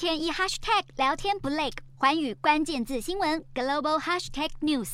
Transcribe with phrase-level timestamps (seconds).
[0.00, 4.88] 天一 hashtag 聊天不累，环宇关键字新闻 global hashtag news。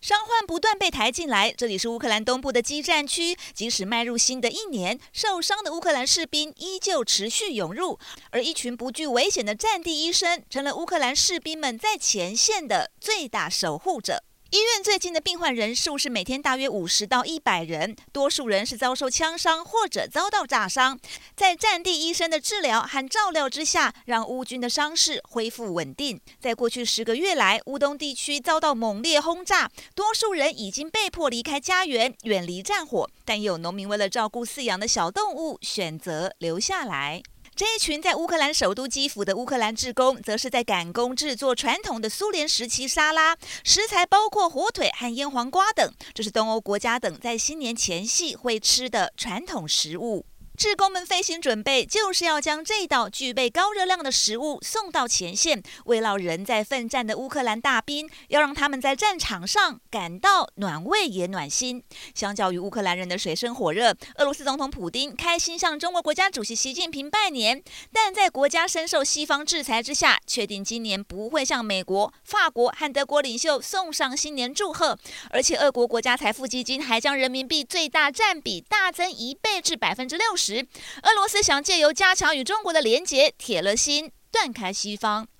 [0.00, 3.36] 伤患不断被抬进来，这里是乌克兰东部的激战区。
[3.52, 7.98] 即使迈入新的一年，受伤的乌克兰士兵依旧持续涌入，
[8.30, 14.22] 而一群不惧危险的战地医生，成了乌克兰士兵们在前线的最大守护者。
[14.50, 20.98] 医院最近的病患人数是每天大约五十到一百人，多数人是遭受枪伤或者遭到炸伤。
[21.36, 26.18] 在战地医生的治疗和照料之下，让乌军的伤势恢复稳定。
[26.40, 33.06] 在过去十个月来，乌东地区遭到猛烈轰炸，多数人已经被迫离开家园，远离战火。
[33.26, 37.22] 但也有农民为了照顾饲养的小动物，选择留下来。
[37.58, 50.24] 这一群在乌克兰首都基辅的乌克兰职工，则是在赶工制作传统的苏联时期沙拉，食材包括火腿和腌黄瓜等，这是东欧国家等在新年前夕会吃的传统食物。
[50.58, 61.84] 志工们费心准备，就是要将这道具备高热量的食物送到前线，慰劳仍在奋战的乌克兰大兵，要让他们在战场上感到暖胃也暖心。
[62.12, 74.98] 相较于乌克兰人的水深火热，俄罗斯总统普丁开心向中国国家主席习近平拜年，但在国家深受西方制裁之下，确定今年不会向美国、法国和德国领袖送上新年祝贺，
[75.30, 80.47] 而且俄国国家财富基金还将人民币最大占比大增一倍至百分之六十。
[80.48, 80.66] 时，
[81.02, 85.28] 俄罗斯想借由加强与中国的连结，铁了心断开西方。